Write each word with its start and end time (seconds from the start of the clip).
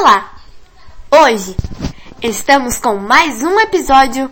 Olá! 0.00 0.32
Hoje 1.10 1.54
estamos 2.22 2.78
com 2.78 2.96
mais 2.96 3.42
um 3.42 3.60
episódio 3.60 4.30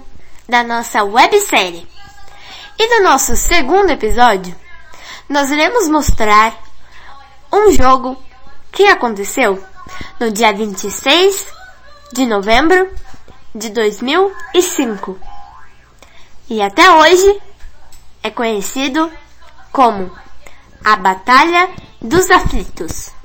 da 0.48 0.64
nossa 0.64 1.04
websérie. 1.04 1.86
E 2.78 2.86
no 2.96 3.04
nosso 3.04 3.36
segundo 3.36 3.90
episódio, 3.90 4.56
nós 5.28 5.50
iremos 5.50 5.86
mostrar 5.90 6.58
um 7.52 7.70
jogo 7.70 8.16
que 8.72 8.86
aconteceu 8.86 9.62
no 10.18 10.30
dia 10.30 10.54
26 10.54 11.46
de 12.14 12.24
novembro 12.24 12.90
de 13.54 13.68
2005. 13.68 15.18
E 16.48 16.62
até 16.62 16.90
hoje 16.92 17.42
é 18.22 18.30
conhecido 18.30 19.12
como 19.70 20.10
a 20.82 20.96
Batalha 20.96 21.68
dos 22.00 22.30
Aflitos. 22.30 23.17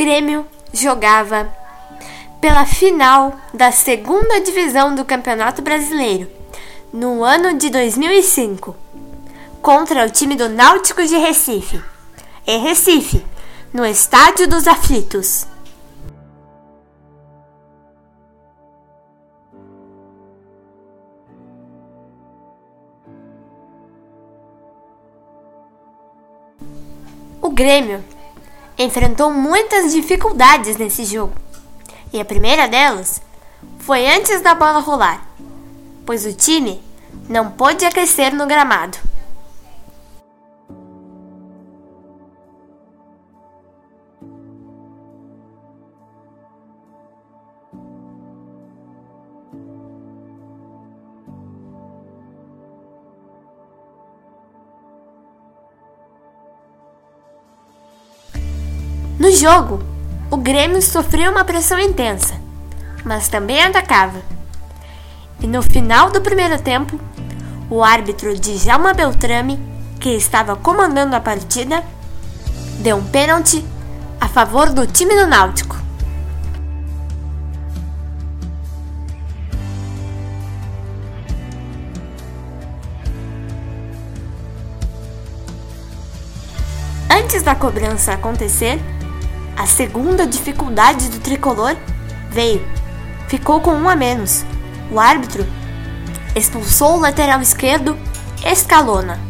Grêmio 0.00 0.46
jogava 0.72 1.54
pela 2.40 2.64
final 2.64 3.38
da 3.52 3.70
segunda 3.70 4.40
divisão 4.40 4.94
do 4.94 5.04
Campeonato 5.04 5.60
Brasileiro 5.60 6.26
no 6.90 7.22
ano 7.22 7.58
de 7.58 7.68
2005 7.68 8.74
contra 9.60 10.06
o 10.06 10.08
time 10.08 10.36
do 10.36 10.48
Náutico 10.48 11.04
de 11.04 11.18
Recife, 11.18 11.84
em 12.46 12.62
Recife, 12.62 13.22
no 13.74 13.84
Estádio 13.84 14.48
dos 14.48 14.66
Aflitos. 14.66 15.46
O 27.42 27.50
Grêmio 27.50 28.02
enfrentou 28.82 29.30
muitas 29.30 29.92
dificuldades 29.92 30.76
nesse 30.76 31.04
jogo. 31.04 31.34
E 32.12 32.20
a 32.20 32.24
primeira 32.24 32.66
delas 32.66 33.20
foi 33.78 34.06
antes 34.08 34.40
da 34.40 34.54
bola 34.54 34.80
rolar, 34.80 35.26
pois 36.06 36.24
o 36.24 36.32
time 36.32 36.82
não 37.28 37.50
pôde 37.50 37.84
aquecer 37.84 38.34
no 38.34 38.46
gramado. 38.46 39.09
No 59.30 59.36
jogo, 59.36 59.80
o 60.28 60.36
Grêmio 60.36 60.82
sofreu 60.82 61.30
uma 61.30 61.44
pressão 61.44 61.78
intensa, 61.78 62.34
mas 63.04 63.28
também 63.28 63.62
atacava. 63.62 64.20
E 65.40 65.46
no 65.46 65.62
final 65.62 66.10
do 66.10 66.20
primeiro 66.20 66.60
tempo, 66.60 66.98
o 67.70 67.80
árbitro 67.80 68.36
Djalma 68.36 68.92
Beltrame, 68.92 69.56
que 70.00 70.08
estava 70.08 70.56
comandando 70.56 71.14
a 71.14 71.20
partida, 71.20 71.84
deu 72.80 72.96
um 72.96 73.04
pênalti 73.04 73.64
a 74.20 74.26
favor 74.26 74.70
do 74.70 74.84
time 74.84 75.14
do 75.14 75.28
Náutico. 75.28 75.76
Antes 87.08 87.44
da 87.44 87.54
cobrança 87.54 88.12
acontecer, 88.12 88.80
a 89.60 89.66
segunda 89.66 90.26
dificuldade 90.26 91.10
do 91.10 91.20
tricolor 91.20 91.76
veio. 92.30 92.66
Ficou 93.28 93.60
com 93.60 93.72
um 93.72 93.90
a 93.90 93.94
menos. 93.94 94.42
O 94.90 94.98
árbitro 94.98 95.46
expulsou 96.34 96.96
o 96.96 97.00
lateral 97.00 97.42
esquerdo 97.42 97.94
Escalona. 98.42 99.20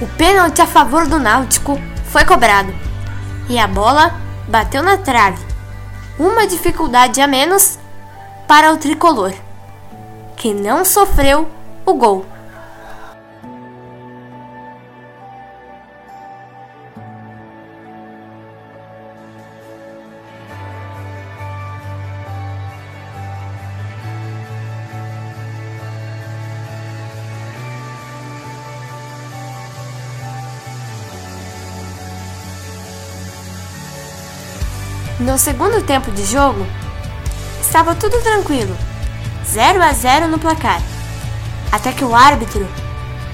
O 0.00 0.06
pênalti 0.18 0.60
a 0.60 0.66
favor 0.66 1.06
do 1.06 1.20
Náutico 1.20 1.80
foi 2.06 2.24
cobrado 2.24 2.89
e 3.50 3.58
a 3.58 3.66
bola 3.66 4.14
bateu 4.48 4.80
na 4.80 4.96
trave. 4.96 5.44
Uma 6.16 6.46
dificuldade 6.46 7.20
a 7.20 7.26
menos 7.26 7.78
para 8.46 8.72
o 8.72 8.76
tricolor, 8.76 9.32
que 10.36 10.54
não 10.54 10.84
sofreu 10.84 11.48
o 11.84 11.94
gol. 11.94 12.24
No 35.20 35.36
segundo 35.36 35.82
tempo 35.82 36.10
de 36.10 36.24
jogo, 36.24 36.66
estava 37.60 37.94
tudo 37.94 38.22
tranquilo, 38.22 38.74
0 39.44 39.82
a 39.82 39.92
0 39.92 40.28
no 40.28 40.38
placar, 40.38 40.80
até 41.70 41.92
que 41.92 42.02
o 42.02 42.14
árbitro, 42.14 42.66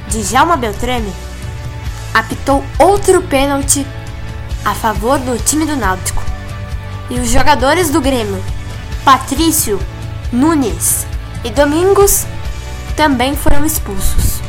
Djalma 0.09 0.57
Beltrame, 0.57 1.13
apitou 2.13 2.65
outro 2.81 3.23
pênalti 3.23 3.87
a 4.65 4.75
favor 4.75 5.21
do 5.21 5.39
time 5.39 5.65
do 5.65 5.77
Náutico. 5.77 6.25
E 7.09 7.21
os 7.21 7.31
jogadores 7.31 7.89
do 7.89 8.01
Grêmio, 8.01 8.43
Patrício, 9.05 9.79
Nunes 10.33 11.07
e 11.45 11.51
Domingos, 11.51 12.27
também 12.97 13.37
foram 13.37 13.65
expulsos. 13.65 14.41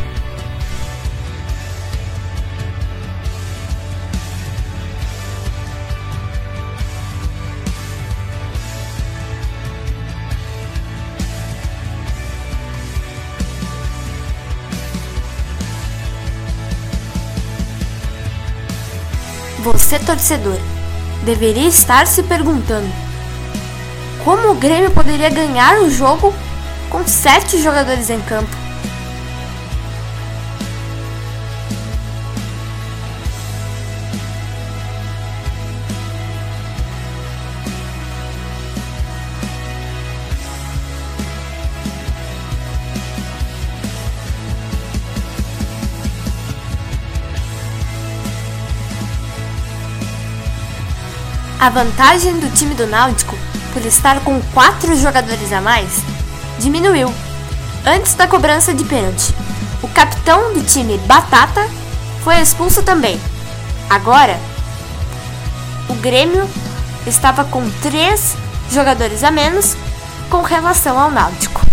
Você, 19.73 19.99
torcedor, 19.99 20.57
deveria 21.25 21.67
estar 21.67 22.07
se 22.07 22.23
perguntando: 22.23 22.87
como 24.23 24.51
o 24.51 24.55
Grêmio 24.55 24.91
poderia 24.91 25.29
ganhar 25.29 25.81
o 25.81 25.91
jogo 25.91 26.33
com 26.89 27.05
sete 27.05 27.61
jogadores 27.61 28.09
em 28.09 28.21
campo? 28.21 28.66
A 51.59 51.69
vantagem 51.71 52.39
do 52.39 52.53
time 52.53 52.75
do 52.75 52.85
Náutico, 52.85 53.35
por 53.73 53.83
estar 53.83 54.19
com 54.19 54.39
quatro 54.53 54.95
jogadores 54.95 55.51
a 55.51 55.59
mais, 55.59 55.89
diminuiu 56.59 57.11
antes 57.83 58.13
da 58.13 58.27
cobrança 58.27 58.75
de 58.75 58.83
pênalti. 58.83 59.33
O 59.81 59.87
capitão 59.87 60.53
do 60.53 60.63
time 60.63 60.99
Batata 60.99 61.67
foi 62.23 62.39
expulso 62.39 62.83
também. 62.83 63.19
Agora, 63.89 64.39
o 65.89 65.95
Grêmio 65.95 66.47
estava 67.07 67.43
com 67.43 67.67
três 67.81 68.35
jogadores 68.71 69.23
a 69.23 69.31
menos 69.31 69.75
com 70.29 70.43
relação 70.43 70.99
ao 70.99 71.09
Náutico. 71.09 71.66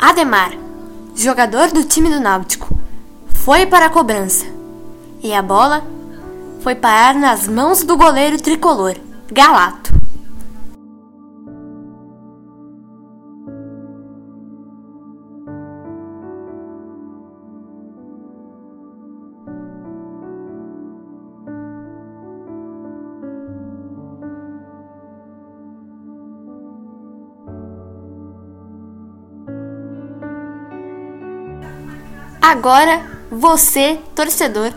Ademar, 0.00 0.52
jogador 1.14 1.70
do 1.72 1.84
time 1.84 2.08
do 2.08 2.18
Náutico, 2.18 2.74
foi 3.34 3.66
para 3.66 3.84
a 3.84 3.90
cobrança 3.90 4.46
e 5.22 5.34
a 5.34 5.42
bola 5.42 5.84
foi 6.62 6.74
parar 6.74 7.14
nas 7.14 7.46
mãos 7.46 7.84
do 7.84 7.98
goleiro 7.98 8.40
tricolor, 8.40 8.96
Galato. 9.30 9.99
Agora 32.40 33.02
você, 33.30 33.98
torcedor, 34.14 34.72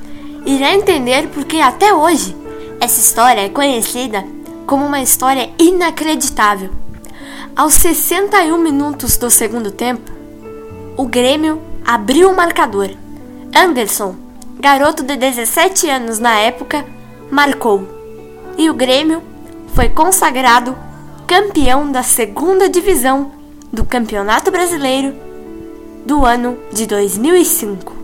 irá 0.46 0.74
entender 0.74 1.30
porque 1.30 1.58
até 1.58 1.94
hoje 1.94 2.36
essa 2.80 3.00
história 3.00 3.42
é 3.42 3.50
conhecida 3.50 4.26
como 4.68 4.86
uma 4.86 5.02
história 5.02 5.50
inacreditável. 5.58 6.70
Aos 7.56 7.76
61 7.76 8.58
minutos 8.58 9.16
do 9.16 9.30
segundo 9.30 9.72
tempo, 9.72 10.12
o 10.98 11.06
Grêmio 11.06 11.62
abriu 11.86 12.30
o 12.30 12.36
marcador. 12.36 12.90
Anderson, 13.56 14.16
garoto 14.60 15.02
de 15.02 15.16
17 15.16 15.90
anos 15.90 16.20
na 16.20 16.38
época, 16.40 16.86
marcou. 17.32 17.88
E 18.58 18.70
o 18.70 18.74
Grêmio 18.74 19.24
foi 19.74 19.88
consagrado 19.88 20.76
campeão 21.26 21.92
da 21.92 22.04
segunda 22.04 22.68
divisão 22.68 23.32
do 23.72 23.86
Campeonato 23.86 24.52
Brasileiro 24.52 25.16
do 26.06 26.26
ano 26.26 26.58
de 26.72 26.86
2005. 26.86 28.04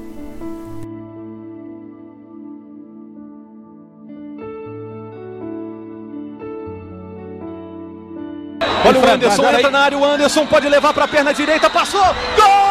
Olha 8.86 9.00
o 9.00 9.12
Anderson, 9.12 9.44
entra 9.46 9.70
na 9.70 9.80
área, 9.80 9.98
o 9.98 10.06
Anderson 10.06 10.46
pode 10.48 10.68
levar 10.70 10.94
para 10.94 11.06
a 11.06 11.08
perna 11.08 11.34
direita, 11.34 11.70
passou, 11.70 12.02
gol! 12.02 12.69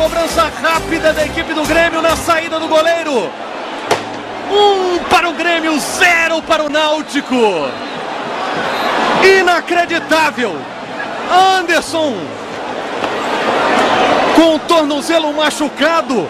Cobrança 0.00 0.50
rápida 0.62 1.12
da 1.12 1.26
equipe 1.26 1.52
do 1.52 1.62
Grêmio 1.66 2.00
na 2.00 2.16
saída 2.16 2.58
do 2.58 2.66
goleiro. 2.68 3.30
Um 4.50 4.98
para 5.10 5.28
o 5.28 5.34
Grêmio, 5.34 5.78
zero 5.78 6.40
para 6.40 6.64
o 6.64 6.70
Náutico. 6.70 7.36
Inacreditável. 9.22 10.56
Anderson 11.30 12.14
com 14.34 14.54
o 14.54 14.58
tornozelo 14.60 15.34
machucado 15.34 16.26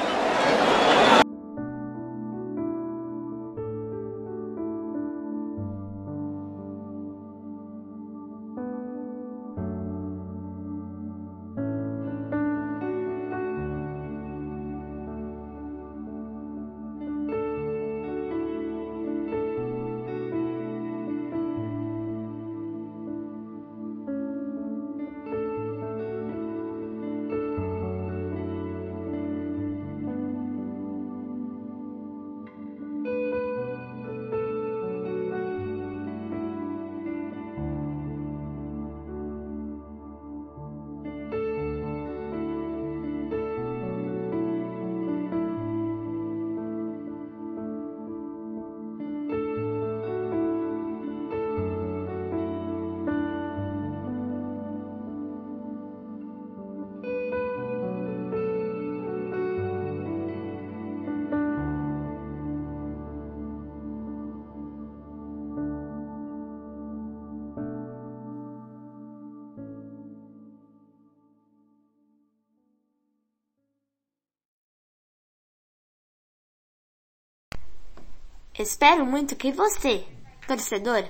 Espero 78.59 79.07
muito 79.07 79.37
que 79.37 79.53
você, 79.53 80.07
torcedor, 80.47 81.05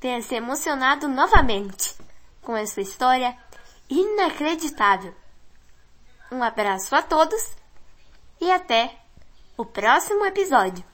tenha 0.00 0.20
se 0.20 0.34
emocionado 0.34 1.08
novamente 1.08 1.94
com 2.42 2.54
a 2.54 2.66
sua 2.66 2.82
história 2.82 3.36
inacreditável. 3.88 5.14
Um 6.30 6.42
abraço 6.42 6.94
a 6.94 7.02
todos 7.02 7.52
e 8.40 8.50
até 8.50 8.98
o 9.56 9.64
próximo 9.64 10.24
episódio. 10.26 10.84